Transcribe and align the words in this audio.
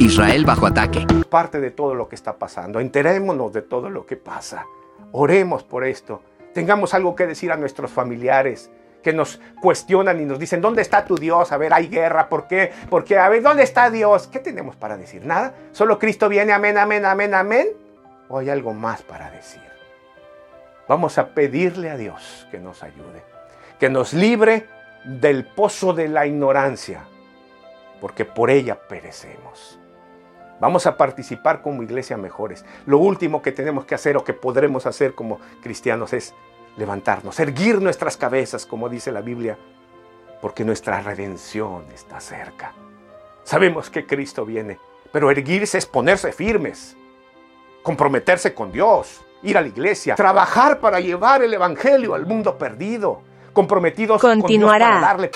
Israel 0.00 0.44
bajo 0.44 0.64
ataque. 0.64 1.04
Parte 1.28 1.58
de 1.58 1.72
todo 1.72 1.92
lo 1.92 2.08
que 2.08 2.14
está 2.14 2.38
pasando. 2.38 2.78
Enterémonos 2.78 3.52
de 3.52 3.62
todo 3.62 3.90
lo 3.90 4.06
que 4.06 4.16
pasa. 4.16 4.64
Oremos 5.10 5.64
por 5.64 5.84
esto. 5.84 6.22
Tengamos 6.54 6.94
algo 6.94 7.16
que 7.16 7.26
decir 7.26 7.50
a 7.50 7.56
nuestros 7.56 7.90
familiares 7.90 8.70
que 9.02 9.12
nos 9.12 9.40
cuestionan 9.60 10.20
y 10.20 10.24
nos 10.24 10.38
dicen, 10.38 10.60
¿dónde 10.60 10.82
está 10.82 11.04
tu 11.04 11.16
Dios? 11.16 11.50
A 11.50 11.56
ver, 11.56 11.74
hay 11.74 11.88
guerra, 11.88 12.28
¿por 12.28 12.46
qué? 12.46 12.72
¿Por 12.88 13.02
qué? 13.02 13.18
A 13.18 13.28
ver, 13.28 13.42
¿dónde 13.42 13.64
está 13.64 13.90
Dios? 13.90 14.28
¿Qué 14.28 14.38
tenemos 14.38 14.76
para 14.76 14.96
decir? 14.96 15.26
Nada. 15.26 15.54
Solo 15.72 15.98
Cristo 15.98 16.28
viene, 16.28 16.52
amén, 16.52 16.78
amén, 16.78 17.04
amén, 17.04 17.34
amén. 17.34 17.66
¿O 18.28 18.38
hay 18.38 18.50
algo 18.50 18.74
más 18.74 19.02
para 19.02 19.32
decir? 19.32 19.62
Vamos 20.86 21.18
a 21.18 21.30
pedirle 21.30 21.90
a 21.90 21.96
Dios 21.96 22.46
que 22.52 22.60
nos 22.60 22.84
ayude, 22.84 23.24
que 23.80 23.90
nos 23.90 24.12
libre 24.12 24.68
del 25.04 25.44
pozo 25.44 25.92
de 25.92 26.06
la 26.06 26.24
ignorancia, 26.24 27.00
porque 28.00 28.24
por 28.24 28.48
ella 28.50 28.78
perecemos. 28.88 29.78
Vamos 30.60 30.86
a 30.86 30.96
participar 30.96 31.62
como 31.62 31.82
iglesia 31.82 32.16
mejores. 32.16 32.64
Lo 32.86 32.98
último 32.98 33.42
que 33.42 33.52
tenemos 33.52 33.84
que 33.84 33.94
hacer 33.94 34.16
o 34.16 34.24
que 34.24 34.34
podremos 34.34 34.86
hacer 34.86 35.14
como 35.14 35.40
cristianos 35.62 36.12
es 36.12 36.34
levantarnos, 36.76 37.38
erguir 37.40 37.80
nuestras 37.80 38.16
cabezas, 38.16 38.64
como 38.66 38.88
dice 38.88 39.12
la 39.12 39.20
Biblia, 39.20 39.58
porque 40.40 40.64
nuestra 40.64 41.00
redención 41.00 41.84
está 41.92 42.20
cerca. 42.20 42.72
Sabemos 43.44 43.90
que 43.90 44.06
Cristo 44.06 44.44
viene, 44.44 44.78
pero 45.12 45.30
erguirse 45.30 45.78
es 45.78 45.86
ponerse 45.86 46.32
firmes, 46.32 46.96
comprometerse 47.82 48.54
con 48.54 48.70
Dios, 48.70 49.24
ir 49.42 49.58
a 49.58 49.60
la 49.60 49.68
iglesia, 49.68 50.14
trabajar 50.14 50.80
para 50.80 51.00
llevar 51.00 51.42
el 51.42 51.54
Evangelio 51.54 52.14
al 52.14 52.26
mundo 52.26 52.56
perdido, 52.58 53.22
comprometidos 53.52 54.20
Continuará. 54.20 54.84
con 54.84 54.90
Dios 54.90 55.00
para 55.00 55.00
darle 55.00 55.30